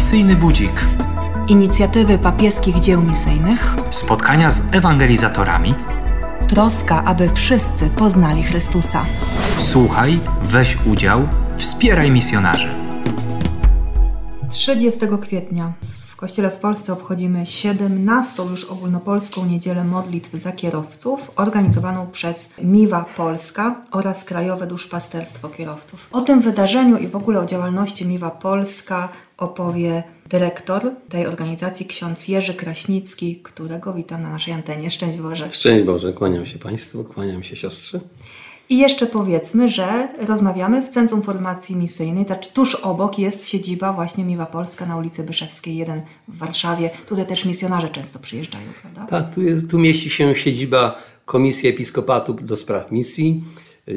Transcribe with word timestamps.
Misyjny 0.00 0.36
Budzik. 0.36 0.86
Inicjatywy 1.48 2.18
papieskich 2.18 2.80
dzieł 2.80 3.02
misyjnych. 3.02 3.74
Spotkania 3.90 4.50
z 4.50 4.74
ewangelizatorami. 4.74 5.74
Troska, 6.48 7.04
aby 7.04 7.30
wszyscy 7.34 7.90
poznali 7.90 8.42
Chrystusa. 8.42 9.04
Słuchaj, 9.58 10.20
weź 10.42 10.78
udział, 10.86 11.28
wspieraj 11.56 12.10
misjonarzy. 12.10 12.68
30 14.48 15.00
kwietnia 15.20 15.72
Kościele 16.20 16.50
w 16.50 16.56
Polsce 16.56 16.92
obchodzimy 16.92 17.46
17 17.46 18.42
już 18.50 18.64
ogólnopolską 18.64 19.46
niedzielę 19.46 19.84
modlitw 19.84 20.32
za 20.34 20.52
kierowców 20.52 21.30
organizowaną 21.36 22.06
przez 22.06 22.50
Miwa 22.62 23.04
Polska 23.16 23.84
oraz 23.90 24.24
Krajowe 24.24 24.66
Duszpasterstwo 24.66 25.48
Kierowców. 25.48 26.08
O 26.12 26.20
tym 26.20 26.40
wydarzeniu 26.40 26.98
i 26.98 27.08
w 27.08 27.16
ogóle 27.16 27.40
o 27.40 27.46
działalności 27.46 28.06
Miwa 28.06 28.30
Polska 28.30 29.08
opowie 29.36 30.02
dyrektor 30.26 30.90
tej 31.08 31.26
organizacji, 31.26 31.86
ksiądz 31.86 32.28
Jerzy 32.28 32.54
Kraśnicki, 32.54 33.36
którego 33.42 33.92
witam 33.94 34.22
na 34.22 34.30
naszej 34.30 34.54
antenie. 34.54 34.90
Szczęść 34.90 35.18
Boże. 35.18 35.48
Szczęść 35.52 35.84
Boże, 35.84 36.12
kłaniam 36.12 36.46
się 36.46 36.58
Państwu, 36.58 37.04
kłaniam 37.04 37.42
się 37.42 37.56
siostrze. 37.56 38.00
I 38.70 38.78
jeszcze 38.78 39.06
powiedzmy, 39.06 39.68
że 39.68 40.08
rozmawiamy 40.18 40.86
w 40.86 40.88
Centrum 40.88 41.22
Formacji 41.22 41.76
Misyjnej, 41.76 42.26
tak 42.26 42.46
tuż 42.46 42.74
obok 42.74 43.18
jest 43.18 43.48
siedziba 43.48 43.92
właśnie 43.92 44.24
Miwa 44.24 44.46
Polska 44.46 44.86
na 44.86 44.96
ulicy 44.96 45.22
Byszewskiej 45.22 45.76
1 45.76 46.00
w 46.28 46.38
Warszawie. 46.38 46.90
Tutaj 47.06 47.26
też 47.26 47.44
misjonarze 47.44 47.88
często 47.88 48.18
przyjeżdżają, 48.18 48.64
prawda? 48.82 49.06
Tak, 49.06 49.34
tu, 49.34 49.42
jest, 49.42 49.70
tu 49.70 49.78
mieści 49.78 50.10
się 50.10 50.36
siedziba 50.36 50.98
Komisji 51.24 51.68
Episkopatu 51.68 52.32
do 52.34 52.56
Spraw 52.56 52.92
Misji, 52.92 53.44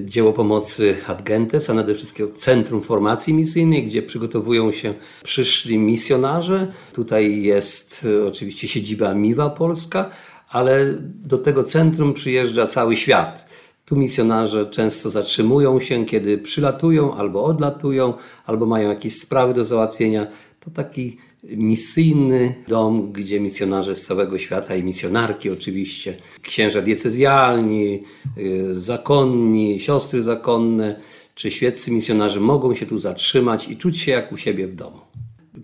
dzieło 0.01 0.33
pomocy 0.33 0.95
Ad 1.07 1.23
Gentes, 1.23 1.69
a 1.69 1.73
nade 1.73 1.95
wszystko 1.95 2.27
Centrum 2.27 2.81
Formacji 2.81 3.33
Misyjnej, 3.33 3.87
gdzie 3.87 4.03
przygotowują 4.03 4.71
się 4.71 4.93
przyszli 5.23 5.77
misjonarze. 5.77 6.71
Tutaj 6.93 7.41
jest 7.41 8.07
e, 8.23 8.27
oczywiście 8.27 8.67
siedziba 8.67 9.13
Miwa 9.13 9.49
Polska, 9.49 10.09
ale 10.49 10.93
do 11.01 11.37
tego 11.37 11.63
centrum 11.63 12.13
przyjeżdża 12.13 12.67
cały 12.67 12.95
świat. 12.95 13.62
Tu 13.85 13.95
misjonarze 13.95 14.65
często 14.65 15.09
zatrzymują 15.09 15.79
się, 15.79 16.05
kiedy 16.05 16.37
przylatują 16.37 17.15
albo 17.15 17.43
odlatują, 17.43 18.13
albo 18.45 18.65
mają 18.65 18.89
jakieś 18.89 19.19
sprawy 19.19 19.53
do 19.53 19.65
załatwienia. 19.65 20.27
To 20.59 20.71
taki 20.71 21.17
misyjny 21.43 22.55
dom, 22.67 23.11
gdzie 23.11 23.39
misjonarze 23.39 23.95
z 23.95 24.05
całego 24.05 24.37
świata 24.37 24.75
i 24.75 24.83
misjonarki 24.83 25.49
oczywiście, 25.49 26.15
księża 26.41 26.81
diecezjalni, 26.81 28.03
y, 28.37 28.79
zakonni, 28.79 29.79
siostry 29.79 30.23
zakonne 30.23 30.99
czy 31.35 31.51
świeccy 31.51 31.91
misjonarze 31.91 32.39
mogą 32.39 32.73
się 32.73 32.85
tu 32.85 32.97
zatrzymać 32.97 33.69
i 33.69 33.77
czuć 33.77 33.99
się 33.99 34.11
jak 34.11 34.31
u 34.31 34.37
siebie 34.37 34.67
w 34.67 34.75
domu. 34.75 35.01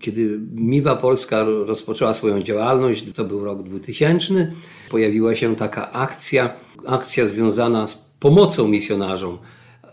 Kiedy 0.00 0.40
Miwa 0.54 0.96
Polska 0.96 1.44
rozpoczęła 1.44 2.14
swoją 2.14 2.42
działalność, 2.42 3.14
to 3.14 3.24
był 3.24 3.44
rok 3.44 3.62
2000, 3.62 4.52
pojawiła 4.90 5.34
się 5.34 5.56
taka 5.56 5.92
akcja, 5.92 6.54
akcja 6.86 7.26
związana 7.26 7.86
z 7.86 8.09
pomocą 8.20 8.68
misjonarzom. 8.68 9.38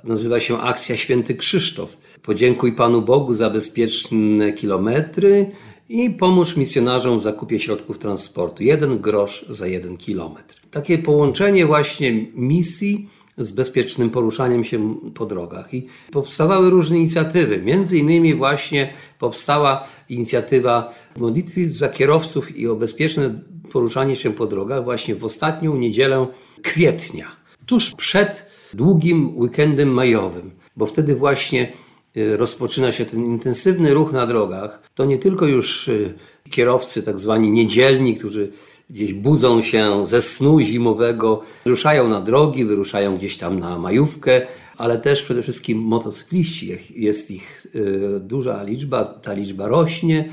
Nazywa 0.04 0.40
się 0.40 0.62
akcja 0.62 0.98
Święty 0.98 1.36
Krzysztof. 1.36 1.98
Podziękuj 2.22 2.76
Panu 2.76 3.02
Bogu 3.02 3.34
za 3.34 3.50
bezpieczne 3.50 4.54
kilometry 4.54 5.52
i 5.90 6.10
pomóż 6.10 6.58
misjonarzom 6.58 7.20
w 7.20 7.24
zakupie 7.24 7.60
środków 7.60 8.00
transportu. 8.00 8.64
Jeden 8.64 9.00
grosz 9.00 9.46
za 9.50 9.68
jeden 9.68 9.98
kilometr. 9.98 10.56
Takie 10.72 10.98
połączenie 10.98 11.66
właśnie 11.66 12.26
misji 12.36 13.10
z 13.38 13.52
bezpiecznym 13.52 14.10
poruszaniem 14.10 14.64
się 14.64 14.96
po 15.14 15.26
drogach. 15.26 15.74
I 15.74 15.88
powstawały 16.12 16.70
różne 16.70 16.98
inicjatywy. 16.98 17.62
Między 17.62 17.98
innymi 17.98 18.36
właśnie 18.36 18.94
powstała 19.20 19.88
inicjatywa 20.10 20.94
modlitwy 21.18 21.72
za 21.72 21.90
kierowców 21.90 22.58
i 22.58 22.68
o 22.68 22.76
bezpieczne 22.76 23.40
poruszanie 23.72 24.16
się 24.16 24.34
po 24.34 24.48
drogach 24.48 24.84
właśnie 24.84 25.16
w 25.16 25.26
ostatnią 25.26 25.76
niedzielę 25.76 26.28
kwietnia, 26.62 27.37
tuż 27.68 27.96
przed 27.96 28.50
długim 28.74 29.38
weekendem 29.38 29.90
majowym, 29.90 30.52
bo 30.76 30.86
wtedy 30.86 31.16
właśnie 31.16 31.74
y, 32.18 32.38
rozpoczyna 32.38 32.92
się 32.92 33.06
ten 33.06 33.26
intensywny 33.26 33.94
ruch 33.94 34.12
na 34.12 34.28
drogach. 34.28 34.90
To 34.96 35.06
nie 35.06 35.18
tylko 35.18 35.46
już 35.46 35.88
y, 35.88 36.14
kierowcy 36.50 37.04
tak 37.04 37.20
zwani 37.20 37.52
niedzielni, 37.52 38.16
którzy 38.16 38.52
gdzieś 38.90 39.14
budzą 39.14 39.62
się 39.62 40.08
ze 40.08 40.22
snu 40.22 40.60
zimowego, 40.60 41.44
wyruszają 41.64 42.10
na 42.10 42.22
drogi, 42.22 42.66
wyruszają 42.66 43.18
gdzieś 43.18 43.38
tam 43.38 43.60
na 43.60 43.80
majówkę, 43.80 44.48
ale 44.78 44.98
też 44.98 45.22
przede 45.22 45.44
wszystkim 45.44 45.78
motocykliści. 45.78 46.78
Jest 46.96 47.32
ich 47.32 47.68
y, 47.76 48.20
duża 48.20 48.64
liczba, 48.64 49.06
ta 49.06 49.34
liczba 49.34 49.68
rośnie. 49.68 50.30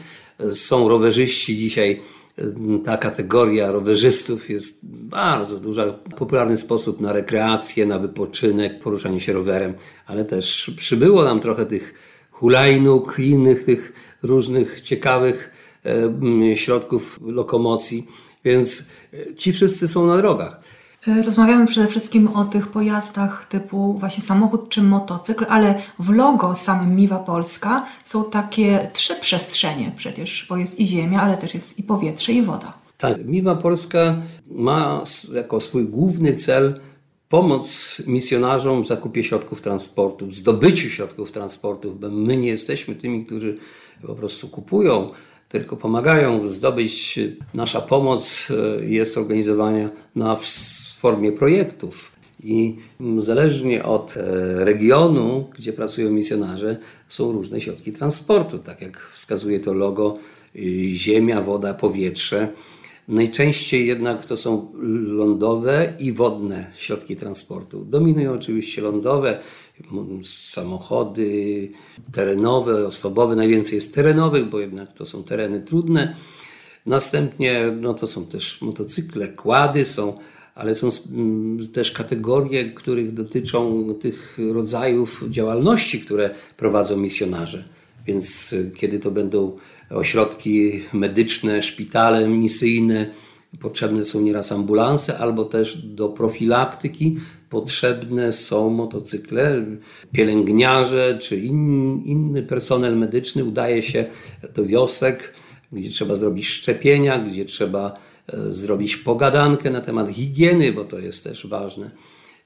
Są 0.52 0.88
rowerzyści 0.88 1.56
dzisiaj. 1.56 2.00
Ta 2.84 2.96
kategoria 2.96 3.72
rowerzystów 3.72 4.50
jest 4.50 4.86
bardzo 4.92 5.60
duża. 5.60 5.92
Popularny 5.92 6.56
sposób 6.56 7.00
na 7.00 7.12
rekreację, 7.12 7.86
na 7.86 7.98
wypoczynek, 7.98 8.80
poruszanie 8.80 9.20
się 9.20 9.32
rowerem, 9.32 9.74
ale 10.06 10.24
też 10.24 10.70
przybyło 10.76 11.24
nam 11.24 11.40
trochę 11.40 11.66
tych 11.66 11.94
hulajnóg 12.30 13.18
i 13.18 13.30
innych 13.30 13.64
tych 13.64 13.92
różnych 14.22 14.80
ciekawych 14.80 15.50
środków 16.54 17.20
lokomocji. 17.22 18.06
Więc 18.44 18.90
e, 19.14 19.34
ci 19.34 19.52
wszyscy 19.52 19.88
są 19.88 20.06
na 20.06 20.16
drogach. 20.16 20.60
E, 21.08 21.22
rozmawiamy 21.22 21.66
przede 21.66 21.86
wszystkim 21.86 22.28
o 22.28 22.44
tych 22.44 22.66
pojazdach 22.66 23.46
typu 23.48 23.98
właśnie 23.98 24.22
samochód 24.22 24.68
czy 24.68 24.82
motocykl, 24.82 25.46
ale 25.48 25.82
w 25.98 26.10
logo 26.10 26.56
samym 26.56 26.96
Miwa 26.96 27.18
Polska 27.18 27.86
są 28.04 28.24
takie 28.24 28.90
trzy 28.92 29.14
przestrzenie 29.20 29.92
przecież, 29.96 30.46
bo 30.48 30.56
jest 30.56 30.80
i 30.80 30.86
ziemia, 30.86 31.22
ale 31.22 31.36
też 31.36 31.54
jest 31.54 31.78
i 31.78 31.82
powietrze 31.82 32.32
i 32.32 32.42
woda. 32.42 32.72
Tak, 32.98 33.24
Miwa 33.24 33.56
Polska 33.56 34.22
ma 34.50 35.02
jako 35.34 35.60
swój 35.60 35.88
główny 35.88 36.34
cel 36.34 36.80
pomoc 37.28 38.02
misjonarzom 38.06 38.84
w 38.84 38.86
zakupie 38.86 39.24
środków 39.24 39.60
transportu, 39.60 40.26
w 40.26 40.34
zdobyciu 40.34 40.90
środków 40.90 41.32
transportu, 41.32 41.94
bo 42.00 42.08
my 42.10 42.36
nie 42.36 42.48
jesteśmy 42.48 42.94
tymi, 42.94 43.24
którzy 43.24 43.58
po 44.06 44.14
prostu 44.14 44.48
kupują 44.48 45.10
tylko 45.54 45.76
pomagają 45.76 46.48
zdobyć. 46.48 47.20
Nasza 47.54 47.80
pomoc 47.80 48.48
e, 48.50 48.84
jest 48.84 49.18
organizowana 49.18 49.90
na, 50.16 50.36
w 50.36 50.46
formie 50.98 51.32
projektów. 51.32 52.12
I 52.44 52.76
zależnie 53.18 53.84
od 53.84 54.16
e, 54.16 54.64
regionu, 54.64 55.50
gdzie 55.58 55.72
pracują 55.72 56.10
misjonarze, 56.10 56.76
są 57.08 57.32
różne 57.32 57.60
środki 57.60 57.92
transportu, 57.92 58.58
tak 58.58 58.82
jak 58.82 59.00
wskazuje 59.00 59.60
to 59.60 59.72
logo 59.72 60.18
ziemia, 60.92 61.42
woda, 61.42 61.74
powietrze. 61.74 62.48
Najczęściej 63.08 63.86
jednak 63.86 64.26
to 64.26 64.36
są 64.36 64.72
lądowe 65.06 65.92
i 65.98 66.12
wodne 66.12 66.70
środki 66.76 67.16
transportu. 67.16 67.84
Dominują 67.84 68.32
oczywiście 68.32 68.82
lądowe, 68.82 69.40
samochody 70.22 71.70
terenowe, 72.12 72.86
osobowe. 72.86 73.36
Najwięcej 73.36 73.74
jest 73.74 73.94
terenowych, 73.94 74.50
bo 74.50 74.60
jednak 74.60 74.92
to 74.92 75.06
są 75.06 75.24
tereny 75.24 75.60
trudne. 75.60 76.16
Następnie 76.86 77.76
no 77.80 77.94
to 77.94 78.06
są 78.06 78.26
też 78.26 78.62
motocykle, 78.62 79.28
kłady 79.28 79.84
są, 79.84 80.18
ale 80.54 80.74
są 80.74 80.88
też 81.74 81.92
kategorie, 81.92 82.72
których 82.72 83.14
dotyczą 83.14 83.88
tych 84.00 84.38
rodzajów 84.52 85.24
działalności, 85.30 86.00
które 86.00 86.30
prowadzą 86.56 86.96
misjonarze. 86.96 87.64
Więc 88.06 88.52
y, 88.52 88.72
kiedy 88.76 88.98
to 88.98 89.10
będą 89.10 89.56
ośrodki 89.90 90.82
medyczne, 90.92 91.62
szpitale 91.62 92.28
misyjne, 92.28 93.10
potrzebne 93.60 94.04
są 94.04 94.20
nieraz 94.20 94.52
ambulanse, 94.52 95.18
albo 95.18 95.44
też 95.44 95.78
do 95.78 96.08
profilaktyki 96.08 97.16
potrzebne 97.54 98.32
są 98.32 98.70
motocykle. 98.70 99.64
Pielęgniarze 100.12 101.18
czy 101.20 101.36
in, 101.36 102.02
inny 102.04 102.42
personel 102.42 102.96
medyczny 102.96 103.44
udaje 103.44 103.82
się 103.82 104.04
do 104.54 104.66
wiosek, 104.66 105.34
gdzie 105.72 105.90
trzeba 105.90 106.16
zrobić 106.16 106.46
szczepienia, 106.46 107.18
gdzie 107.18 107.44
trzeba 107.44 107.98
e, 108.26 108.52
zrobić 108.52 108.96
pogadankę 108.96 109.70
na 109.70 109.80
temat 109.80 110.08
higieny, 110.10 110.72
bo 110.72 110.84
to 110.84 110.98
jest 110.98 111.24
też 111.24 111.46
ważne. 111.46 111.90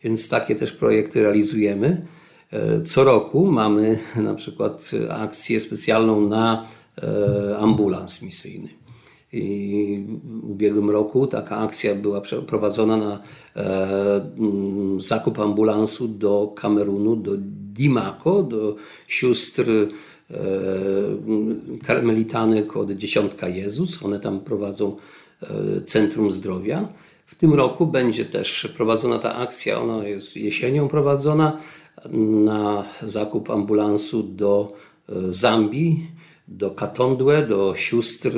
Więc 0.04 0.28
takie 0.28 0.54
też 0.54 0.72
projekty 0.72 1.22
realizujemy. 1.22 2.06
E, 2.52 2.82
co 2.82 3.04
roku 3.04 3.46
mamy 3.46 3.98
na 4.16 4.34
przykład 4.34 4.90
akcję 5.10 5.60
specjalną 5.60 6.28
na 6.28 6.66
e, 7.02 7.58
ambulans 7.58 8.22
misyjny. 8.22 8.77
I 9.32 10.04
w 10.24 10.50
ubiegłym 10.50 10.90
roku 10.90 11.26
taka 11.26 11.56
akcja 11.56 11.94
była 11.94 12.20
przeprowadzona 12.20 12.96
na 12.96 13.22
e, 13.56 14.30
zakup 14.96 15.38
ambulansu 15.38 16.08
do 16.08 16.52
Kamerunu, 16.56 17.16
do 17.16 17.32
Dimako, 17.78 18.42
do 18.42 18.76
sióstr 19.06 19.70
e, 19.70 20.36
karmelitanek 21.86 22.76
od 22.76 22.90
Dziesiątka 22.90 23.48
Jezus. 23.48 24.02
One 24.02 24.20
tam 24.20 24.40
prowadzą 24.40 24.96
e, 25.42 25.46
Centrum 25.80 26.30
Zdrowia. 26.30 26.88
W 27.26 27.34
tym 27.34 27.54
roku 27.54 27.86
będzie 27.86 28.24
też 28.24 28.72
prowadzona 28.76 29.18
ta 29.18 29.34
akcja, 29.34 29.80
ona 29.80 30.06
jest 30.06 30.36
jesienią 30.36 30.88
prowadzona 30.88 31.58
na 32.44 32.84
zakup 33.02 33.50
ambulansu 33.50 34.22
do 34.22 34.72
e, 35.08 35.14
Zambii, 35.26 36.06
do 36.48 36.70
Katondłe, 36.70 37.46
do 37.46 37.74
sióstr 37.76 38.30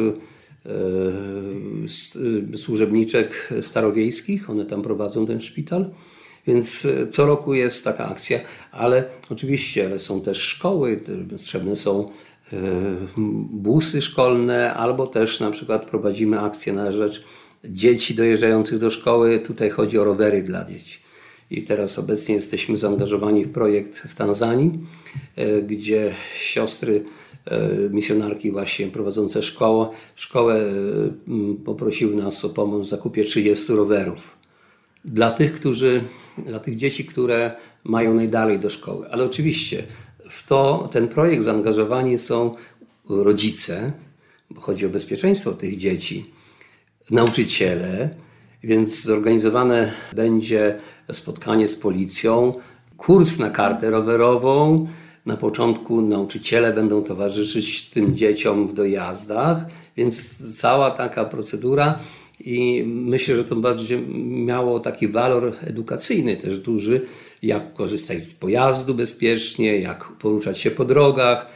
służebniczek 2.57 3.49
starowiejskich. 3.61 4.51
One 4.51 4.67
tam 4.67 4.83
prowadzą 4.83 5.27
ten 5.27 5.41
szpital. 5.41 5.91
Więc 6.47 6.89
co 7.11 7.27
roku 7.27 7.55
jest 7.55 7.85
taka 7.85 8.09
akcja, 8.09 8.39
ale 8.73 9.05
oczywiście 9.31 9.99
są 9.99 10.21
też 10.21 10.39
szkoły, 10.39 11.01
potrzebne 11.31 11.77
są 11.77 12.11
busy 13.51 14.03
szkolne, 14.03 14.75
albo 14.75 15.07
też 15.07 15.41
na 15.41 15.51
przykład 15.51 15.85
prowadzimy 15.85 16.41
akcję 16.41 16.73
na 16.73 16.93
rzecz 16.93 17.25
dzieci 17.65 18.15
dojeżdżających 18.15 18.79
do 18.79 18.91
szkoły. 18.91 19.39
Tutaj 19.39 19.71
chodzi 19.71 19.99
o 19.99 20.05
rowery 20.05 20.43
dla 20.43 20.65
dzieci. 20.65 21.10
I 21.51 21.63
teraz 21.63 21.99
obecnie 21.99 22.35
jesteśmy 22.35 22.77
zaangażowani 22.77 23.45
w 23.45 23.53
projekt 23.53 23.97
w 23.97 24.15
Tanzanii, 24.15 24.79
e, 25.37 25.63
gdzie 25.63 26.15
siostry 26.37 27.05
e, 27.45 27.69
misjonarki 27.91 28.53
właśnie 28.53 28.87
prowadzące 28.87 29.43
szkołę, 29.43 29.89
szkołę 30.15 30.65
poprosiły 31.65 32.17
nas 32.17 32.45
o 32.45 32.49
pomoc 32.49 32.87
w 32.87 32.91
zakupie 32.91 33.25
30 33.25 33.73
rowerów. 33.73 34.39
Dla 35.05 35.31
tych, 35.31 35.53
którzy, 35.53 36.05
dla 36.47 36.61
tych 36.61 36.77
dzieci, 36.77 37.05
które 37.05 37.57
mają 37.85 38.15
najdalej 38.15 38.59
do 38.59 38.71
szkoły. 38.71 39.07
Ale 39.11 39.25
oczywiście 39.25 39.83
w 40.31 40.47
to, 40.47 40.89
ten 40.93 41.09
projekt 41.09 41.45
zaangażowani 41.45 42.19
są 42.19 42.55
rodzice, 43.09 43.93
bo 44.51 44.61
chodzi 44.61 44.87
o 44.87 44.89
bezpieczeństwo 44.89 45.53
tych 45.53 45.77
dzieci, 45.77 46.31
nauczyciele, 47.11 48.11
więc 48.65 49.03
zorganizowane 49.03 49.93
będzie 50.13 50.79
spotkanie 51.13 51.69
z 51.69 51.77
policją, 51.77 52.55
kurs 52.97 53.39
na 53.39 53.51
kartę 53.51 53.91
rowerową. 53.91 54.89
Na 55.27 55.37
początku 55.37 56.03
nauczyciele 56.03 56.73
będą 56.73 57.03
towarzyszyć 57.03 57.91
tym 57.91 58.17
dzieciom 58.17 58.69
w 58.69 58.75
dojazdach, 58.75 59.59
więc 59.97 60.39
cała 60.59 60.91
taka 60.91 61.25
procedura 61.25 61.99
i 62.41 62.85
myślę, 62.87 63.37
że 63.37 63.45
to 63.45 63.57
bardziej 63.57 64.07
miało 64.27 64.81
taki 64.81 65.09
walor 65.09 65.53
edukacyjny 65.65 66.37
też 66.37 66.59
duży, 66.59 67.01
jak 67.43 67.75
korzystać 67.75 68.23
z 68.23 68.35
pojazdu 68.35 68.95
bezpiecznie, 68.95 69.79
jak 69.79 70.05
poruszać 70.05 70.59
się 70.59 70.71
po 70.71 70.85
drogach, 70.85 71.47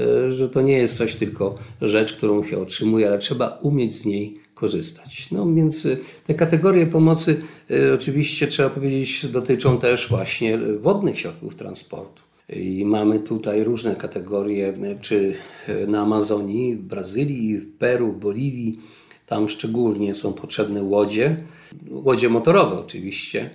e, 0.00 0.32
że 0.32 0.48
to 0.48 0.62
nie 0.62 0.78
jest 0.78 0.96
coś 0.96 1.14
tylko 1.14 1.54
rzecz, 1.82 2.12
którą 2.12 2.42
się 2.44 2.58
otrzymuje, 2.58 3.08
ale 3.08 3.18
trzeba 3.18 3.58
umieć 3.62 3.94
z 3.94 4.04
niej 4.04 4.41
korzystać. 4.62 5.30
No 5.30 5.54
więc 5.54 5.86
e, 5.86 5.96
te 6.26 6.34
kategorie 6.34 6.86
pomocy 6.86 7.40
e, 7.70 7.94
oczywiście 7.94 8.46
trzeba 8.46 8.70
powiedzieć 8.70 9.26
dotyczą 9.26 9.78
też 9.78 10.08
właśnie 10.08 10.58
wodnych 10.58 11.20
środków 11.20 11.54
transportu. 11.54 12.22
I 12.48 12.84
mamy 12.84 13.18
tutaj 13.18 13.64
różne 13.64 13.96
kategorie, 13.96 14.74
czy 15.00 15.34
na 15.88 16.00
Amazonii, 16.00 16.76
w 16.76 16.82
Brazylii, 16.82 17.58
w 17.58 17.76
Peru, 17.76 18.12
Boliwii, 18.12 18.80
tam 19.26 19.48
szczególnie 19.48 20.14
są 20.14 20.32
potrzebne 20.32 20.82
łodzie, 20.82 21.36
łodzie 21.90 22.28
motorowe 22.28 22.78
oczywiście. 22.78 23.50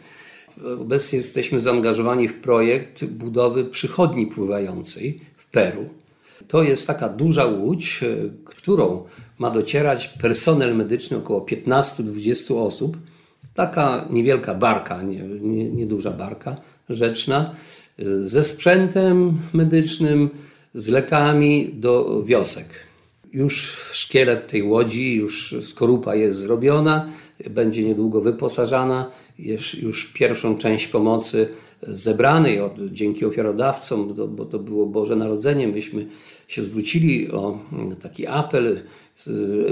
Obecnie 0.81 1.17
jesteśmy 1.17 1.59
zaangażowani 1.59 2.27
w 2.27 2.41
projekt 2.41 3.05
budowy 3.05 3.65
przychodni 3.65 4.27
pływającej 4.27 5.19
w 5.37 5.45
Peru. 5.45 5.89
To 6.47 6.63
jest 6.63 6.87
taka 6.87 7.09
duża 7.09 7.45
łódź, 7.45 7.99
którą 8.45 9.03
ma 9.39 9.51
docierać 9.51 10.07
personel 10.07 10.75
medyczny, 10.75 11.17
około 11.17 11.41
15-20 11.45 12.57
osób. 12.65 12.97
Taka 13.53 14.07
niewielka 14.09 14.53
barka, 14.55 15.01
nieduża 15.01 16.09
nie, 16.09 16.15
nie 16.15 16.19
barka 16.19 16.57
rzeczna, 16.89 17.55
ze 18.19 18.43
sprzętem 18.43 19.37
medycznym, 19.53 20.29
z 20.73 20.87
lekami 20.87 21.73
do 21.73 22.23
wiosek. 22.23 22.69
Już 23.33 23.77
szkielet 23.91 24.47
tej 24.47 24.63
łodzi, 24.63 25.15
już 25.15 25.55
skorupa 25.61 26.15
jest 26.15 26.39
zrobiona, 26.39 27.09
będzie 27.49 27.83
niedługo 27.83 28.21
wyposażana. 28.21 29.11
Już 29.81 30.05
pierwszą 30.13 30.57
część 30.57 30.87
pomocy 30.87 31.49
zebranej 31.81 32.61
od, 32.61 32.73
dzięki 32.91 33.25
ofiarodawcom, 33.25 34.13
bo 34.29 34.45
to 34.45 34.59
było 34.59 34.85
Boże 34.85 35.15
Narodzenie, 35.15 35.67
myśmy 35.67 36.07
się 36.47 36.63
zwrócili 36.63 37.31
o 37.31 37.59
taki 38.01 38.27
apel, 38.27 38.81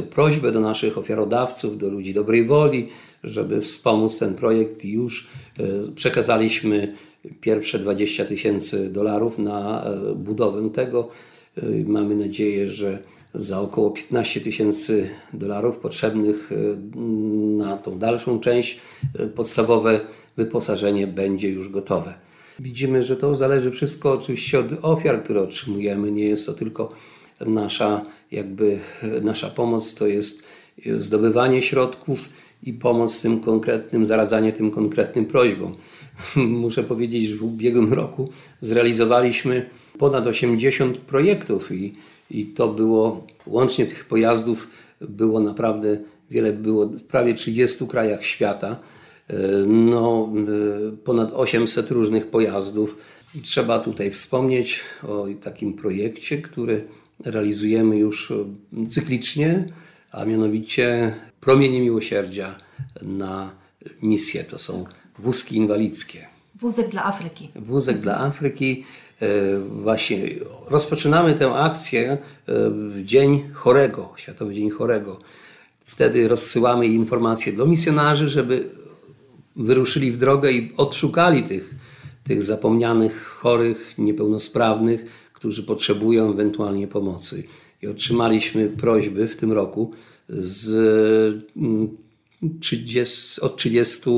prośbę 0.09 0.51
do 0.51 0.59
naszych 0.59 0.97
ofiarodawców, 0.97 1.77
do 1.77 1.89
ludzi 1.89 2.13
dobrej 2.13 2.45
woli, 2.45 2.89
żeby 3.23 3.61
wspomóc 3.61 4.19
ten 4.19 4.33
projekt 4.33 4.85
i 4.85 4.91
już 4.91 5.29
e, 5.59 5.63
przekazaliśmy 5.95 6.95
pierwsze 7.41 7.79
20 7.79 8.25
tysięcy 8.25 8.89
dolarów 8.89 9.39
na 9.39 9.85
e, 9.85 10.15
budowę 10.15 10.69
tego. 10.69 11.09
E, 11.57 11.83
mamy 11.85 12.15
nadzieję, 12.15 12.69
że 12.69 12.99
za 13.33 13.61
około 13.61 13.91
15 13.91 14.41
tysięcy 14.41 15.09
dolarów 15.33 15.77
potrzebnych 15.77 16.51
e, 16.51 16.55
na 17.57 17.77
tą 17.77 17.99
dalszą 17.99 18.39
część. 18.39 18.81
E, 19.19 19.27
podstawowe 19.27 19.99
wyposażenie 20.37 21.07
będzie 21.07 21.49
już 21.49 21.69
gotowe. 21.69 22.13
Widzimy, 22.59 23.03
że 23.03 23.17
to 23.17 23.35
zależy 23.35 23.71
wszystko 23.71 24.11
oczywiście 24.11 24.59
od 24.59 24.65
ofiar, 24.81 25.23
które 25.23 25.41
otrzymujemy. 25.41 26.11
Nie 26.11 26.25
jest 26.25 26.45
to 26.45 26.53
tylko 26.53 26.89
nasza, 27.45 28.05
jakby 28.31 28.79
nasza 29.21 29.49
pomoc, 29.49 29.95
to 29.95 30.07
jest 30.07 30.43
zdobywanie 30.95 31.61
środków 31.61 32.29
i 32.63 32.73
pomoc 32.73 33.21
tym 33.21 33.39
konkretnym, 33.39 34.05
zaradzanie 34.05 34.53
tym 34.53 34.71
konkretnym 34.71 35.25
prośbom. 35.25 35.75
Muszę 36.35 36.83
powiedzieć, 36.83 37.25
że 37.25 37.35
w 37.35 37.43
ubiegłym 37.43 37.93
roku 37.93 38.29
zrealizowaliśmy 38.61 39.69
ponad 39.97 40.27
80 40.27 40.97
projektów 40.97 41.71
i 41.71 41.93
i 42.31 42.45
to 42.45 42.67
było, 42.67 43.27
łącznie 43.47 43.85
tych 43.85 44.05
pojazdów 44.05 44.67
było 45.01 45.39
naprawdę 45.39 45.97
wiele, 46.31 46.53
było 46.53 46.85
w 46.85 47.03
prawie 47.03 47.33
30 47.33 47.87
krajach 47.87 48.25
świata, 48.25 48.79
e, 49.27 49.37
no, 49.67 50.29
e, 50.93 50.97
ponad 50.97 51.31
800 51.33 51.91
różnych 51.91 52.27
pojazdów. 52.27 52.97
I 53.35 53.39
trzeba 53.41 53.79
tutaj 53.79 54.11
wspomnieć 54.11 54.79
o 55.07 55.25
takim 55.43 55.73
projekcie, 55.73 56.37
który 56.37 56.87
realizujemy 57.25 57.97
już 57.97 58.33
cyklicznie, 58.89 59.65
a 60.11 60.25
mianowicie 60.25 61.13
Promienie 61.45 61.81
Miłosierdzia 61.81 62.55
na 63.01 63.51
misję. 64.01 64.43
To 64.43 64.59
są 64.59 64.85
wózki 65.19 65.55
inwalidzkie. 65.55 66.27
Wózek 66.55 66.87
dla 66.87 67.05
Afryki. 67.05 67.49
Wózek 67.55 67.97
dla 67.97 68.19
Afryki. 68.19 68.85
E, 69.21 69.27
właśnie 69.59 70.17
rozpoczynamy 70.67 71.33
tę 71.33 71.53
akcję 71.53 72.11
e, 72.11 72.17
w 72.69 73.01
Dzień 73.03 73.49
Chorego, 73.53 74.13
Światowy 74.15 74.53
Dzień 74.53 74.69
Chorego. 74.69 75.19
Wtedy 75.85 76.27
rozsyłamy 76.27 76.87
informacje 76.87 77.53
do 77.53 77.65
misjonarzy, 77.65 78.29
żeby 78.29 78.69
wyruszyli 79.55 80.11
w 80.11 80.17
drogę 80.17 80.51
i 80.51 80.73
odszukali 80.77 81.43
tych, 81.43 81.75
tych 82.23 82.43
zapomnianych 82.43 83.25
chorych, 83.25 83.93
niepełnosprawnych, 83.97 85.05
którzy 85.33 85.63
potrzebują 85.63 86.29
ewentualnie 86.29 86.87
pomocy. 86.87 87.43
I 87.81 87.87
otrzymaliśmy 87.87 88.69
prośby 88.69 89.27
w 89.27 89.37
tym 89.37 89.51
roku 89.51 89.91
z 90.29 91.43
30, 92.59 93.41
mm, 93.41 93.51
od 93.51 93.57
30 93.57 94.09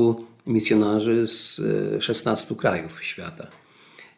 misjonarzy 0.46 1.26
z 1.26 1.60
16 2.00 2.54
e, 2.54 2.58
krajów 2.58 3.02
świata. 3.02 3.46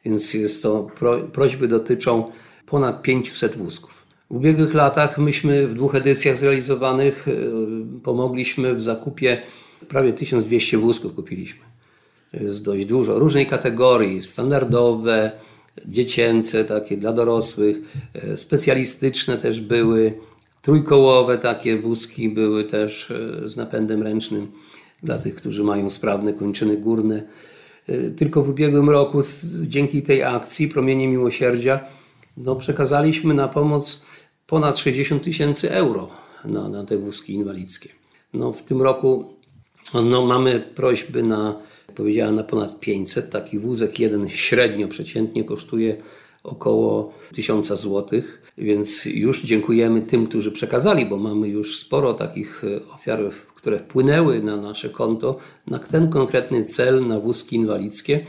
Więc 0.04 0.35
jest 0.35 0.62
to 0.62 0.90
prośby 1.32 1.68
dotyczą 1.68 2.32
ponad 2.66 3.02
500 3.02 3.56
wózków. 3.56 4.00
W 4.30 4.37
ubiegłych 4.37 4.75
latach 4.75 5.18
myśmy 5.18 5.68
w 5.68 5.75
dwóch 5.75 5.94
edycjach 5.94 6.38
zrealizowanych 6.38 7.28
e, 7.28 7.32
pomogliśmy 8.02 8.75
w 8.75 8.82
zakupie 8.82 9.42
prawie 9.88 10.12
1200 10.12 10.78
wózków 10.78 11.14
kupiliśmy. 11.14 11.61
Jest 12.32 12.64
dość 12.64 12.87
dużo. 12.87 13.18
Różnej 13.18 13.47
kategorii, 13.47 14.23
standardowe, 14.23 15.32
dziecięce, 15.87 16.64
takie 16.64 16.97
dla 16.97 17.12
dorosłych, 17.12 17.76
e, 18.14 18.37
specjalistyczne 18.37 19.38
też 19.38 19.61
były, 19.61 20.12
trójkołowe 20.62 21.38
takie 21.38 21.79
wózki 21.79 22.29
były 22.29 22.64
też 22.64 23.11
e, 23.11 23.49
z 23.49 23.57
napędem 23.57 24.02
ręcznym 24.02 24.52
dla 25.02 25.19
tych, 25.19 25.35
którzy 25.35 25.64
mają 25.64 25.90
sprawne 25.90 26.33
kończyny 26.33 26.76
górne. 26.76 27.23
Y, 27.88 28.14
tylko 28.17 28.43
w 28.43 28.49
ubiegłym 28.49 28.90
roku 28.90 29.21
dzięki 29.62 30.02
tej 30.02 30.23
akcji 30.23 30.69
Promienie 30.69 31.09
Miłosierdzia 31.09 31.81
no, 32.37 32.57
przekazaliśmy 32.57 33.35
na 33.35 33.49
pomoc 33.49 34.07
ponad 34.47 34.79
60 34.79 35.23
tysięcy 35.23 35.71
euro 35.73 36.11
na, 36.45 36.69
na 36.69 36.85
te 36.85 36.99
wózki 36.99 37.35
inwalidzkie. 37.35 37.88
No, 38.35 38.52
w 38.52 38.62
tym 38.62 38.83
roku 38.83 39.35
no, 39.95 40.26
mamy 40.26 40.61
prośby 40.75 41.23
na, 41.23 41.61
powiedziałem, 41.95 42.37
na 42.37 42.45
ponad 42.45 42.81
500. 42.81 43.31
Taki 43.31 43.59
wózek 43.59 43.99
jeden 43.99 44.29
średnio, 44.29 44.88
przeciętnie 44.88 45.45
kosztuje 45.45 45.97
około 46.45 47.12
1000 47.35 47.69
zł, 47.69 48.23
więc 48.59 49.04
już 49.04 49.42
dziękujemy 49.42 50.02
tym, 50.02 50.26
którzy 50.26 50.52
przekazali, 50.52 51.07
bo 51.07 51.16
mamy 51.16 51.49
już 51.49 51.78
sporo 51.78 52.14
takich 52.14 52.64
y, 52.64 52.80
ofiar 52.95 53.21
które 53.61 53.78
wpłynęły 53.78 54.42
na 54.42 54.57
nasze 54.57 54.88
konto 54.88 55.38
na 55.66 55.78
ten 55.78 56.09
konkretny 56.09 56.64
cel, 56.64 57.07
na 57.07 57.21
wózki 57.21 57.57
inwalidzkie. 57.57 58.26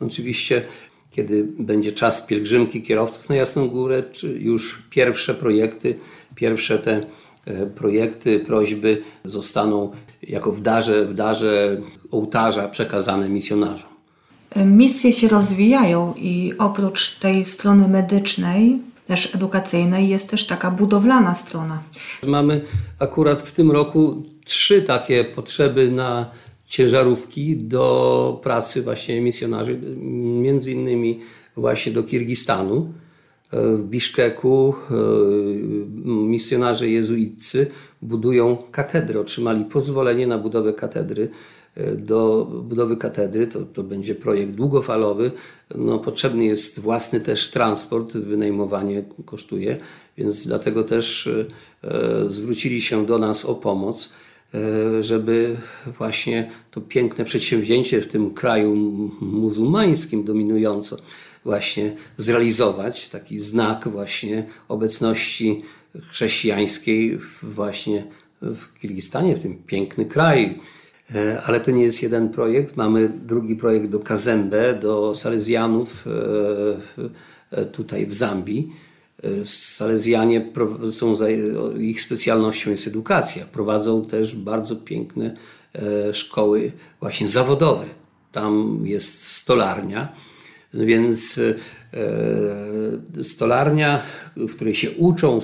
Oczywiście 0.00 0.62
kiedy 1.10 1.44
będzie 1.58 1.92
czas 1.92 2.26
pielgrzymki 2.26 2.82
kierowców 2.82 3.28
na 3.28 3.34
Jasną 3.36 3.68
Górę, 3.68 4.02
czy 4.12 4.38
już 4.40 4.82
pierwsze 4.90 5.34
projekty, 5.34 5.98
pierwsze 6.34 6.78
te 6.78 7.06
e, 7.44 7.66
projekty, 7.66 8.40
prośby 8.40 9.02
zostaną 9.24 9.92
jako 10.22 10.52
w 10.52 10.60
darze, 10.60 11.06
w 11.06 11.14
darze 11.14 11.80
ołtarza 12.10 12.68
przekazane 12.68 13.28
misjonarzom. 13.28 13.90
Misje 14.56 15.12
się 15.12 15.28
rozwijają 15.28 16.14
i 16.16 16.52
oprócz 16.58 17.18
tej 17.18 17.44
strony 17.44 17.88
medycznej, 17.88 18.78
też 19.12 19.34
edukacyjnej, 19.34 20.08
jest 20.08 20.30
też 20.30 20.46
taka 20.46 20.70
budowlana 20.70 21.34
strona. 21.34 21.82
Mamy 22.22 22.60
akurat 22.98 23.42
w 23.42 23.52
tym 23.52 23.70
roku 23.70 24.22
trzy 24.44 24.82
takie 24.82 25.24
potrzeby 25.24 25.90
na 25.90 26.30
ciężarówki 26.66 27.56
do 27.56 28.40
pracy 28.42 28.82
właśnie 28.82 29.20
misjonarzy, 29.20 29.80
między 30.42 30.72
innymi 30.72 31.20
właśnie 31.56 31.92
do 31.92 32.02
Kirgistanu. 32.02 32.92
W 33.52 33.82
Biszkeku 33.84 34.74
e, 34.90 34.94
misjonarze 36.04 36.88
jezuiccy 36.88 37.70
budują 38.02 38.56
katedrę, 38.70 39.20
otrzymali 39.20 39.64
pozwolenie 39.64 40.26
na 40.26 40.38
budowę 40.38 40.72
katedry. 40.72 41.28
Do 41.96 42.48
budowy 42.64 42.96
katedry 42.96 43.46
to, 43.46 43.64
to 43.64 43.82
będzie 43.82 44.14
projekt 44.14 44.52
długofalowy. 44.52 45.30
No, 45.74 45.98
potrzebny 45.98 46.44
jest 46.44 46.80
własny 46.80 47.20
też 47.20 47.50
transport, 47.50 48.12
wynajmowanie 48.12 49.04
kosztuje, 49.24 49.78
więc 50.18 50.46
dlatego 50.46 50.84
też 50.84 51.26
e, 51.26 51.44
zwrócili 52.28 52.80
się 52.80 53.06
do 53.06 53.18
nas 53.18 53.44
o 53.44 53.54
pomoc. 53.54 54.12
E, 54.54 55.02
żeby 55.02 55.56
właśnie 55.98 56.50
to 56.70 56.80
piękne 56.80 57.24
przedsięwzięcie 57.24 58.00
w 58.00 58.08
tym 58.08 58.34
kraju 58.34 58.76
muzułmańskim 59.20 60.24
dominująco 60.24 60.96
właśnie 61.44 61.96
zrealizować, 62.16 63.08
taki 63.08 63.38
znak 63.38 63.88
właśnie 63.88 64.46
obecności 64.68 65.62
chrześcijańskiej 66.10 67.18
właśnie 67.42 68.04
w 68.42 68.80
Kirgistanie, 68.80 69.36
w 69.36 69.40
tym 69.40 69.62
piękny 69.66 70.04
kraj. 70.04 70.60
E, 71.14 71.42
ale 71.42 71.60
to 71.60 71.70
nie 71.70 71.82
jest 71.82 72.02
jeden 72.02 72.28
projekt. 72.28 72.76
Mamy 72.76 73.08
drugi 73.26 73.56
projekt 73.56 73.86
do 73.86 74.00
Kazembe, 74.00 74.74
do 74.74 75.14
Salezjanów 75.14 76.06
e, 77.50 77.64
tutaj 77.64 78.06
w 78.06 78.14
Zambii 78.14 78.72
Salezjanie 79.44 80.52
są, 80.90 81.14
ich 81.78 82.02
specjalnością 82.02 82.70
jest 82.70 82.86
edukacja. 82.86 83.44
Prowadzą 83.44 84.04
też 84.04 84.36
bardzo 84.36 84.76
piękne 84.76 85.36
e, 85.74 86.14
szkoły 86.14 86.72
właśnie 87.00 87.28
zawodowe. 87.28 87.84
Tam 88.32 88.80
jest 88.84 89.26
stolarnia, 89.26 90.12
więc 90.74 91.40
e, 91.94 93.24
stolarnia, 93.24 94.02
w 94.36 94.54
której 94.54 94.74
się 94.74 94.90
uczą 94.90 95.38
e, 95.38 95.40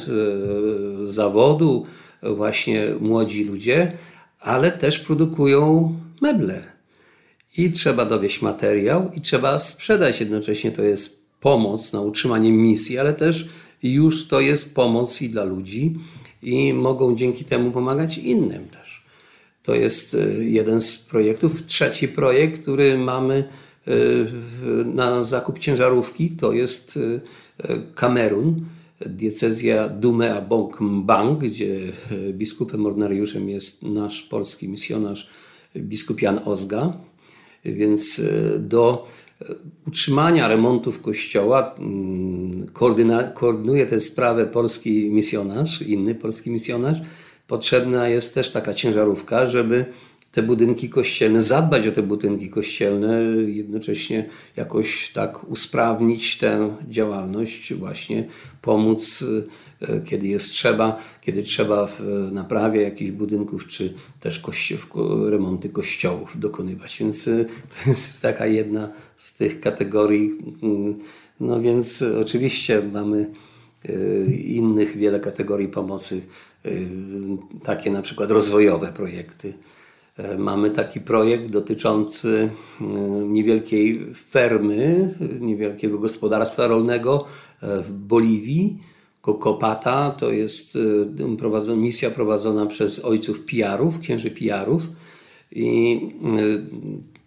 zawodu 1.05 1.87
właśnie 2.23 2.87
młodzi 3.01 3.45
ludzie, 3.45 3.93
ale 4.41 4.73
też 4.73 4.99
produkują 4.99 5.95
meble. 6.21 6.63
I 7.57 7.73
trzeba 7.73 8.05
dowieść 8.05 8.43
materiał 8.43 9.11
i 9.17 9.21
trzeba 9.21 9.59
sprzedać 9.59 10.21
jednocześnie. 10.21 10.71
To 10.71 10.83
jest 10.83 11.31
pomoc 11.41 11.93
na 11.93 12.01
utrzymanie 12.01 12.53
misji, 12.53 12.99
ale 12.99 13.13
też 13.13 13.49
już 13.83 14.29
to 14.29 14.41
jest 14.41 14.75
pomoc 14.75 15.23
i 15.23 15.31
dla 15.31 15.45
ludzi 15.45 15.95
i 16.43 16.73
mogą 16.73 17.17
dzięki 17.17 17.45
temu 17.45 17.71
pomagać 17.71 18.19
innym 18.19 18.69
też. 18.69 19.05
To 19.63 19.75
jest 19.75 20.15
e, 20.15 20.45
jeden 20.45 20.81
z 20.81 20.99
projektów. 20.99 21.67
Trzeci 21.67 22.09
projekt, 22.09 22.63
który 22.63 22.99
mamy 22.99 23.49
e, 23.87 23.93
na 24.85 25.23
zakup 25.23 25.59
ciężarówki, 25.59 26.31
to 26.31 26.53
jest 26.53 26.99
e, 27.59 27.79
Kamerun, 27.95 28.65
diecezja 29.07 29.89
Dumea 29.89 30.41
Bong 30.41 30.81
Mbang, 30.81 31.39
gdzie 31.39 31.93
biskupem 32.33 32.87
ordynariuszem 32.87 33.49
jest 33.49 33.83
nasz 33.83 34.23
polski 34.23 34.69
misjonarz 34.69 35.31
biskup 35.77 36.23
Jan 36.23 36.41
Ozga. 36.45 36.93
Więc 37.65 38.23
do 38.59 39.07
utrzymania 39.87 40.49
remontów 40.49 41.03
kościoła 41.03 41.75
mm, 41.79 42.67
koordynuje 43.35 43.87
tę 43.87 44.01
sprawę 44.01 44.47
polski 44.47 45.11
misjonarz, 45.11 45.83
inny 45.83 46.15
polski 46.15 46.51
misjonarz. 46.51 46.99
Potrzebna 47.47 48.09
jest 48.09 48.35
też 48.35 48.51
taka 48.51 48.75
ciężarówka, 48.75 49.47
żeby 49.47 49.85
te 50.33 50.43
budynki 50.43 50.91
kościelne, 50.91 51.43
zadbać 51.43 51.87
o 51.87 51.93
te 51.93 52.03
budynki 52.03 52.51
kościelne, 52.51 53.23
jednocześnie 53.47 54.25
jakoś 54.57 55.13
tak 55.13 55.51
usprawnić 55.51 56.39
tę 56.39 56.77
działalność, 56.89 57.75
właśnie 57.75 58.25
pomóc 58.63 59.25
E, 59.81 60.01
kiedy 60.01 60.29
jest 60.29 60.53
trzeba, 60.53 61.03
kiedy 61.21 61.43
trzeba 61.43 61.87
w 61.87 62.29
naprawie 62.33 62.83
jakichś 62.83 63.11
budynków, 63.11 63.67
czy 63.67 63.95
też 64.21 64.43
remonty 65.31 65.69
kościołów 65.69 66.41
dokonywać. 66.41 66.99
Więc 67.01 67.29
e, 67.29 67.45
to 67.45 67.91
jest 67.91 68.23
taka 68.23 68.47
jedna 68.47 68.93
z 69.17 69.37
tych 69.37 69.61
kategorii. 69.61 70.31
Mm, 70.63 70.99
no 71.41 71.61
więc 71.61 72.05
oczywiście 72.21 72.83
mamy 72.93 73.31
e, 73.85 74.25
innych 74.35 74.97
wiele 74.97 75.21
kategorii 75.21 75.69
pomocy, 75.69 76.23
takie 77.65 77.91
na 77.91 78.03
przykład 78.03 78.31
rozwojowe 78.31 78.93
projekty. 78.93 79.55
Mamy 80.39 80.71
taki 80.71 81.01
projekt 81.01 81.51
dotyczący 81.51 82.51
niewielkiej 83.27 84.15
fermy, 84.15 85.15
niewielkiego 85.41 85.99
gospodarstwa 85.99 86.67
rolnego 86.67 87.25
w 87.63 87.93
Boliwii, 87.93 88.79
Kopata 89.21 90.11
to 90.11 90.33
jest 90.33 90.79
misja 91.77 92.11
prowadzona 92.11 92.67
przez 92.67 93.05
ojców 93.05 93.45
Pijarów, 93.45 93.99
księży 93.99 94.31
Pijarów 94.31 94.83
i 95.53 96.01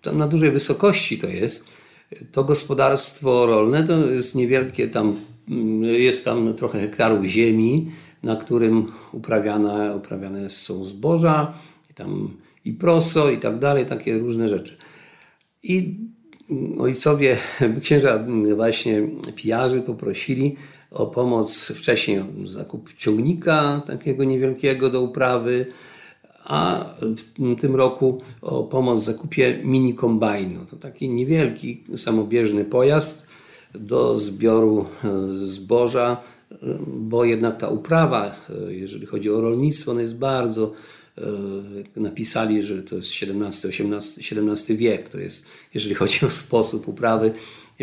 tam 0.02 0.18
na 0.18 0.28
dużej 0.28 0.52
wysokości 0.52 1.18
to 1.18 1.28
jest. 1.28 1.82
To 2.32 2.44
gospodarstwo 2.44 3.46
rolne 3.46 3.88
to 3.88 3.98
jest 3.98 4.36
niewielkie, 4.36 4.88
tam 4.88 5.16
jest 5.82 6.26
tam 6.26 6.54
trochę 6.54 6.80
hektarów 6.80 7.26
ziemi, 7.26 7.92
na 8.24 8.36
którym 8.36 8.92
uprawiane, 9.12 9.96
uprawiane 9.96 10.50
są 10.50 10.84
zboża, 10.84 11.54
i 11.92 11.94
tam 11.94 12.30
i 12.66 12.74
proso 12.74 13.30
i 13.30 13.38
tak 13.38 13.60
dalej, 13.60 13.86
takie 13.86 14.18
różne 14.18 14.50
rzeczy. 14.50 14.78
I 15.64 15.98
ojcowie, 16.80 17.38
księża 17.84 18.26
właśnie 18.56 19.08
pijarzy 19.36 19.82
poprosili, 19.82 20.56
o 20.92 21.08
pomoc 21.08 21.68
wcześniej 21.68 22.20
o 22.20 22.26
zakup 22.46 22.94
ciągnika 22.94 23.82
takiego 23.88 24.24
niewielkiego 24.24 24.90
do 24.90 25.02
uprawy, 25.02 25.66
a 26.44 26.86
w 27.40 27.62
tym 27.62 27.76
roku 27.76 28.22
o 28.42 28.64
pomoc 28.64 29.02
w 29.02 29.06
zakupie 29.06 29.60
mini 29.64 29.96
kombajnu. 29.96 30.66
To 30.66 30.76
taki 30.76 31.10
niewielki, 31.10 31.84
samobieżny 31.98 32.66
pojazd 32.66 33.32
do 33.76 34.18
zbioru 34.18 34.86
zboża, 35.34 36.18
bo 36.88 37.26
jednak 37.26 37.58
ta 37.58 37.68
uprawa, 37.68 38.36
jeżeli 38.68 39.06
chodzi 39.06 39.30
o 39.30 39.42
rolnictwo, 39.42 39.92
ona 39.92 40.02
jest 40.02 40.20
bardzo 40.20 40.74
napisali, 41.96 42.64
że 42.64 42.84
to 42.84 42.96
jest 42.96 43.12
XVII, 43.24 43.86
XVIII, 43.86 44.50
XVII 44.50 44.78
wiek, 44.78 45.10
to 45.10 45.20
jest, 45.20 45.50
jeżeli 45.74 45.96
chodzi 45.96 46.26
o 46.26 46.30
sposób 46.30 46.88
uprawy, 46.88 47.34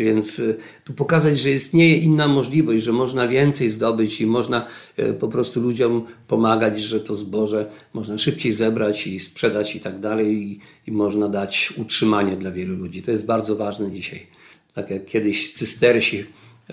więc 0.03 0.39
y, 0.39 0.57
tu 0.83 0.93
pokazać, 0.93 1.39
że 1.39 1.51
istnieje 1.51 1.97
inna 1.97 2.27
możliwość, 2.27 2.83
że 2.83 2.91
można 2.91 3.27
więcej 3.27 3.69
zdobyć 3.69 4.21
i 4.21 4.25
można 4.25 4.65
y, 4.99 5.13
po 5.13 5.27
prostu 5.27 5.61
ludziom 5.61 6.05
pomagać, 6.27 6.81
że 6.81 6.99
to 6.99 7.15
zboże 7.15 7.69
można 7.93 8.17
szybciej 8.17 8.53
zebrać 8.53 9.07
i 9.07 9.19
sprzedać 9.19 9.75
i 9.75 9.79
tak 9.79 9.99
dalej, 9.99 10.27
i, 10.33 10.59
i 10.87 10.91
można 10.91 11.29
dać 11.29 11.73
utrzymanie 11.77 12.37
dla 12.37 12.51
wielu 12.51 12.75
ludzi. 12.75 13.03
To 13.03 13.11
jest 13.11 13.25
bardzo 13.25 13.55
ważne 13.55 13.91
dzisiaj. 13.91 14.27
Tak 14.73 14.89
jak 14.89 15.05
kiedyś 15.05 15.53
cystersi 15.53 16.25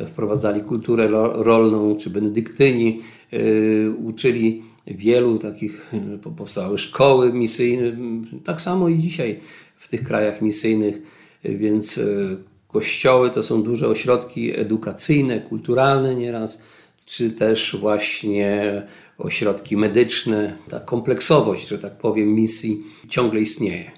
wprowadzali 0.06 0.60
kulturę 0.60 1.08
rolną, 1.34 1.96
czy 1.96 2.10
benedyktyni 2.10 3.00
yy, 3.32 3.94
uczyli 4.04 4.62
wielu 4.86 5.38
takich, 5.38 5.92
powstały 6.36 6.78
szkoły 6.78 7.32
misyjne, 7.32 7.96
tak 8.44 8.60
samo 8.60 8.88
i 8.88 8.98
dzisiaj 8.98 9.40
w 9.76 9.88
tych 9.88 10.02
krajach 10.02 10.42
misyjnych, 10.42 10.94
więc 11.44 12.00
Kościoły 12.68 13.30
to 13.30 13.42
są 13.42 13.62
duże 13.62 13.88
ośrodki 13.88 14.60
edukacyjne, 14.60 15.40
kulturalne 15.40 16.14
nieraz, 16.14 16.62
czy 17.04 17.30
też 17.30 17.76
właśnie 17.80 18.82
ośrodki 19.18 19.76
medyczne. 19.76 20.56
Ta 20.68 20.80
kompleksowość, 20.80 21.68
że 21.68 21.78
tak 21.78 21.98
powiem, 21.98 22.34
misji 22.34 22.82
ciągle 23.08 23.40
istnieje. 23.40 23.90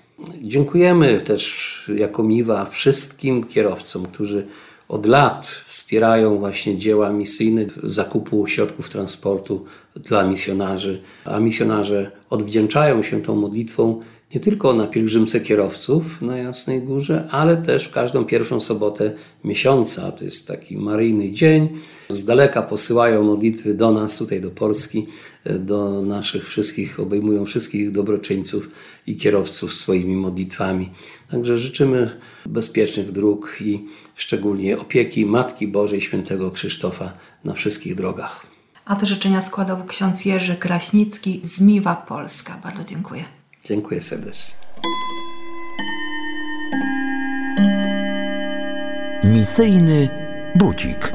Dziękujemy 0.43 1.21
też 1.21 1.91
jako 1.97 2.23
Miwa 2.23 2.65
wszystkim 2.65 3.45
kierowcom, 3.45 4.07
którzy 4.07 4.47
od 4.89 5.07
lat 5.07 5.47
wspierają 5.47 6.39
właśnie 6.39 6.79
dzieła 6.79 7.13
misyjne, 7.13 7.65
zakupu 7.83 8.47
środków 8.47 8.91
transportu 8.91 9.65
dla 9.97 10.25
misjonarzy, 10.25 11.03
a 11.25 11.41
misjonarze 11.41 12.11
odwdzięczają 12.31 13.03
się 13.03 13.23
tą 13.23 13.37
modlitwą 13.37 14.01
nie 14.35 14.41
tylko 14.41 14.73
na 14.73 14.87
pielgrzymce 14.87 15.41
kierowców 15.41 16.23
na 16.23 16.39
Jasnej 16.39 16.83
Górze, 16.83 17.29
ale 17.31 17.57
też 17.57 17.85
w 17.85 17.93
każdą 17.93 18.25
pierwszą 18.25 18.61
sobotę 18.61 19.13
miesiąca. 19.45 20.13
To 20.13 20.25
jest 20.25 20.49
taki 20.49 20.77
maryjny 20.77 21.33
dzień. 21.33 21.69
Z 22.09 22.25
daleka 22.25 22.63
posyłają 22.63 23.23
modlitwy 23.23 23.75
do 23.75 23.93
nas, 23.93 24.19
tutaj 24.19 24.41
do 24.41 24.51
Polski, 24.51 25.07
do 25.59 26.03
naszych 26.03 26.49
wszystkich, 26.49 27.01
obejmują 27.01 27.47
wszystkich 27.47 27.93
dobroczyńców 27.93 28.71
i 29.07 29.17
kierowców 29.17 29.75
swoimi 29.75 30.17
modlitwami. 30.17 30.91
Także 31.31 31.59
życzymy 31.59 32.11
bezpiecznych 32.47 33.13
dróg 33.13 33.57
i 33.61 33.85
szczególnie 34.15 34.79
opieki 34.79 35.27
Matki 35.27 35.69
Bożej 35.69 36.01
Świętego 36.01 36.51
Krzysztofa 36.51 37.13
na 37.45 37.55
wszystkich 37.55 37.95
drogach. 37.95 38.47
A 38.85 38.97
te 38.97 39.07
życzenia 39.07 39.41
składał 39.41 39.85
ksiądz 39.85 40.25
Jerzy 40.25 40.57
Kraśnicki 40.57 41.41
z 41.45 41.61
Miwa 41.61 41.97
Polska. 41.97 42.61
Bardzo 42.65 42.85
dziękuję. 42.85 43.38
Dziękuję 43.69 44.03
serdecznie. 44.03 44.55
Misyjny 49.25 50.09
budzik. 50.55 51.13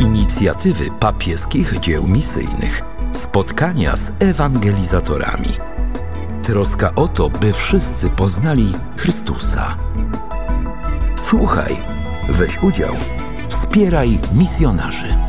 Inicjatywy 0.00 0.84
papieskich 1.00 1.80
dzieł 1.80 2.08
misyjnych. 2.08 2.82
Spotkania 3.12 3.96
z 3.96 4.10
ewangelizatorami. 4.18 5.52
Troska 6.42 6.94
o 6.94 7.08
to, 7.08 7.30
by 7.30 7.52
wszyscy 7.52 8.10
poznali 8.10 8.72
Chrystusa. 8.96 9.76
Słuchaj, 11.16 11.76
weź 12.28 12.62
udział, 12.62 12.94
wspieraj 13.48 14.18
misjonarzy. 14.34 15.27